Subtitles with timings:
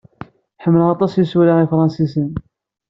[0.63, 2.29] Ḥemmleɣ aṭas isura ifṛensisen.